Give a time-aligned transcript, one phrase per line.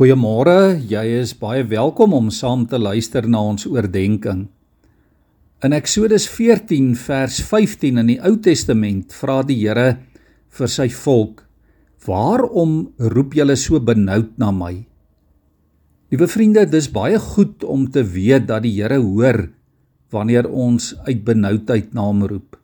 [0.00, 4.46] Goeiemôre, jy is baie welkom om saam te luister na ons oordeenking.
[5.60, 9.98] In Eksodus 14 vers 15 in die Ou Testament vra die Here
[10.56, 11.42] vir sy volk:
[12.06, 14.86] "Waarom roep julle so benoud na my?"
[16.08, 19.50] Liewe vriende, dis baie goed om te weet dat die Here hoor
[20.08, 22.56] wanneer ons uit benoudheid na hom roep.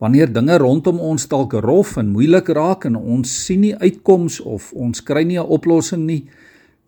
[0.00, 4.72] Wanneer dinge rondom ons dalk rof en moeilik raak en ons sien nie uitkoms of
[4.72, 6.24] ons kry nie 'n oplossing nie,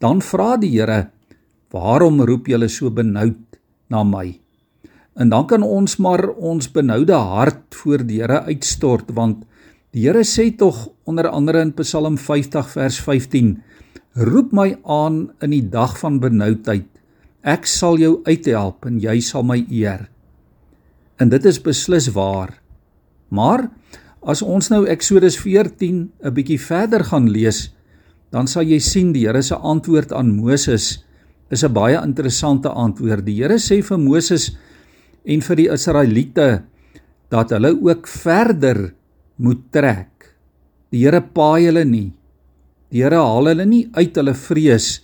[0.05, 1.09] dan vra die Here:
[1.73, 3.59] "Waarom roep julle so benoud
[3.89, 4.41] na my?"
[5.17, 9.45] En dan kan ons maar ons benoude hart voor die Here uitstort want
[9.95, 13.63] die Here sê tog onder andere in Psalm 50 vers 15:
[14.15, 16.91] "Roep my aan in die dag van benoudheid.
[17.43, 20.09] Ek sal jou uithelp en jy sal my eer."
[21.19, 22.61] En dit is beslis waar.
[23.29, 23.71] Maar
[24.23, 27.75] as ons nou Eksodus 14 'n bietjie verder gaan lees,
[28.35, 31.07] dan sal jy sien die Here se antwoord aan Moses
[31.55, 33.25] is 'n baie interessante antwoord.
[33.25, 34.57] Die Here sê vir Moses
[35.25, 36.65] en vir die Israeliete
[37.31, 38.95] dat hulle ook verder
[39.39, 40.35] moet trek.
[40.91, 42.13] Die Here paai hulle nie.
[42.91, 45.01] Die Here haal hulle nie uit hulle vrees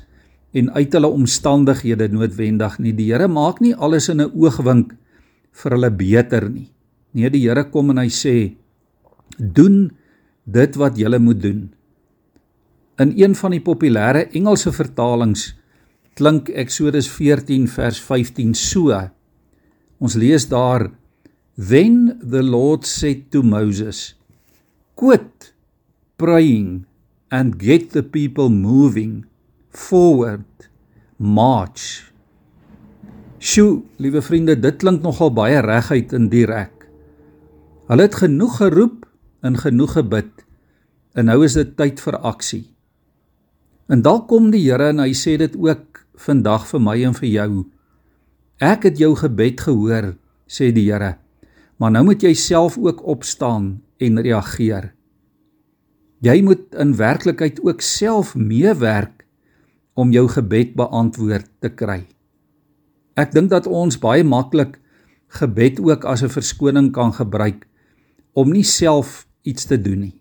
[0.53, 2.93] en uit hulle omstandighede noodwendig nie.
[2.93, 4.97] Die Here maak nie alles in 'n oogwink
[5.53, 6.71] vir hulle beter nie.
[7.15, 8.57] Nee, die Here kom en hy sê:
[9.39, 9.91] "Doen
[10.47, 11.71] dit wat jy moet doen."
[13.01, 15.47] In een van die populêre Engelse vertalings
[16.19, 18.93] klink Eksodus 14 vers 15 so.
[20.05, 20.91] Ons lees daar:
[21.57, 24.19] Then the Lord said to Moses,
[24.95, 25.55] Quit
[26.17, 26.85] praying
[27.31, 29.25] and get the people moving
[29.71, 30.45] forward.
[31.17, 32.13] March.
[33.39, 36.85] Sjoe, liewe vriende, dit klink nogal baie reguit in direk.
[37.89, 39.09] Hulle het genoeg geroep
[39.41, 40.45] en genoeg gebid.
[41.17, 42.67] En nou is dit tyd vir aksie.
[43.91, 47.29] En dalk kom die Here en hy sê dit ook vandag vir my en vir
[47.31, 47.51] jou.
[48.63, 50.13] Ek het jou gebed gehoor,
[50.47, 51.17] sê die Here.
[51.81, 54.93] Maar nou moet jy self ook opstaan en reageer.
[56.23, 59.25] Jy moet in werklikheid ook self meewerk
[59.99, 62.05] om jou gebed beantwoord te kry.
[63.19, 64.79] Ek dink dat ons baie maklik
[65.41, 67.67] gebed ook as 'n verskoning kan gebruik
[68.35, 70.21] om nie self iets te doen nie.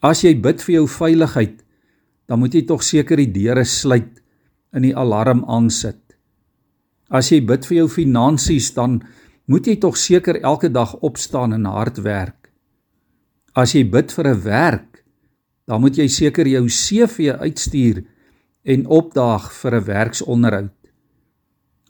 [0.00, 1.62] As jy bid vir jou veiligheid,
[2.30, 4.20] dan moet jy tog seker die deure sluit
[4.70, 5.98] en die alarm aansit.
[7.10, 9.00] As jy bid vir jou finansies, dan
[9.50, 12.52] moet jy tog seker elke dag opstaan en hard werk.
[13.58, 15.02] As jy bid vir 'n werk,
[15.66, 18.04] dan moet jy seker jou CV uitstuur
[18.64, 20.78] en opdaag vir 'n werksonderhoud.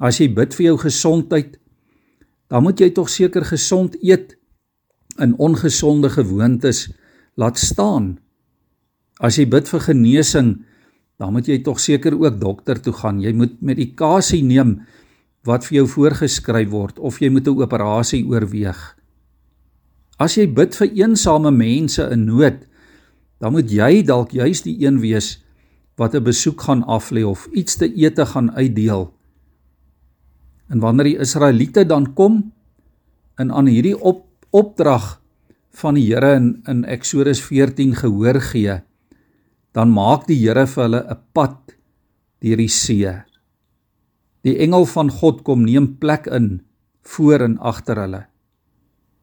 [0.01, 1.59] As jy bid vir jou gesondheid,
[2.49, 4.37] dan moet jy tog seker gesond eet
[5.19, 6.89] en ongesonde gewoontes
[7.37, 8.19] laat staan
[9.21, 10.55] As jy bid vir genesing,
[11.21, 13.21] dan moet jy tog seker ook dokter toe gaan.
[13.21, 14.81] Jy moet medikasie neem
[15.45, 18.97] wat vir jou voorgeskryf word of jy moet 'n operasie oorweeg.
[20.19, 22.67] As jy bid vir eensame mense in nood,
[23.41, 25.39] dan moet jy dalk juis die een wees
[25.97, 29.13] wat 'n besoek gaan aflê of iets te ete gaan uitdeel.
[30.69, 32.53] En wanneer die Israeliete dan kom
[33.37, 35.21] en aan hierdie op, opdrag
[35.71, 38.81] van die Here in in Eksodus 14 gehoor gee,
[39.77, 41.77] dan maak die Here vir hulle 'n pad
[42.41, 43.13] deur die see.
[44.43, 46.63] Die engel van God kom neem plek in
[47.03, 48.27] voor en agter hulle.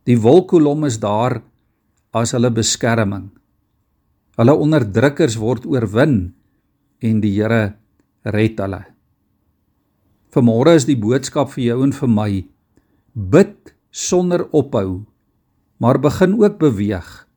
[0.06, 1.42] Die wolkkolom is daar
[2.14, 3.32] as hulle beskerming.
[4.38, 6.34] Hulle onderdrukkers word oorwin
[7.02, 7.76] en die Here
[8.24, 8.86] red hulle.
[10.32, 12.32] Vanmôre is die boodskap vir jou en vir my:
[13.14, 15.06] bid sonder ophou,
[15.80, 17.28] maar begin ook beweeg.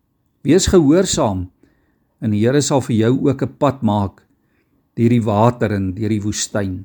[0.44, 1.49] Wees gehoorsaam
[2.20, 4.22] en die Here sal vir jou ook 'n pad maak
[4.97, 6.84] deur die water en deur die woestyn.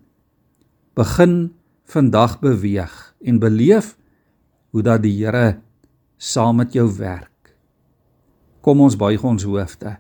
[0.96, 1.54] Begin
[1.86, 3.98] vandag beweeg en beleef
[4.72, 5.60] hoe dat die Here
[6.18, 7.56] saam met jou werk.
[8.62, 9.98] Kom ons buig ons hoofde.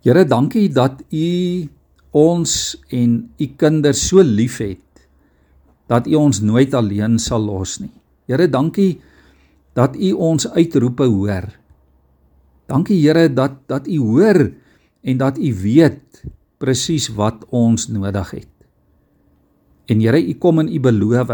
[0.00, 1.68] Here, dankie dat U
[2.16, 2.52] ons
[2.88, 4.80] en U kinders so liefhet
[5.86, 7.92] dat U ons nooit alleen sal los nie.
[8.26, 9.00] Here, dankie
[9.76, 11.59] dat U ons uitroepe hoor.
[12.70, 14.46] Dankie Here dat dat U hoor
[15.02, 16.22] en dat U weet
[16.62, 18.54] presies wat ons nodig het.
[19.90, 21.32] En Here, U kom in U beloof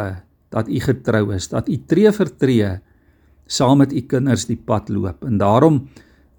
[0.49, 2.71] dat U getrou is, dat U tree vir tree
[3.47, 5.27] saam met U kinders die pad loop.
[5.29, 5.83] En daarom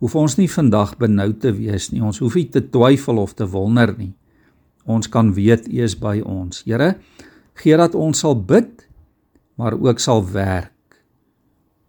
[0.01, 2.01] hoef ons nie vandag benoud te wees nie.
[2.01, 4.13] Ons hoef nie te twyfel of te wonder nie.
[4.87, 6.63] Ons kan weet U is by ons.
[6.65, 6.95] Here,
[7.59, 8.87] gee dat ons sal bid,
[9.57, 10.73] maar ook sal werk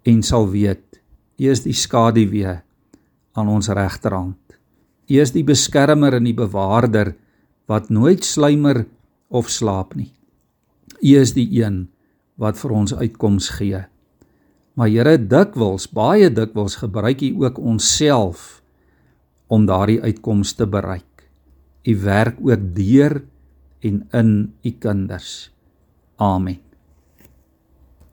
[0.08, 1.00] en sal weet
[1.38, 2.58] U is die skaduwee
[3.38, 4.38] aan ons regterhand.
[5.08, 7.14] U is die beskermer en die bewaarder
[7.70, 8.84] wat nooit sluimer
[9.28, 10.10] of slaap nie.
[10.98, 11.86] U is die een
[12.40, 13.84] wat vir ons uitkoms gee.
[14.78, 18.62] Maar Here, dikwels, baie dikwels gebruik U ook onsself
[19.48, 21.26] om daardie uitkoms te bereik.
[21.88, 23.22] U werk ook deur
[23.82, 24.32] en in
[24.62, 25.50] U kinders.
[26.16, 26.67] Amen.